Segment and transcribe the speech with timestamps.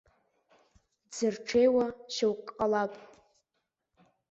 [1.09, 2.93] Дзырҽеиуа шьоук ҟалап.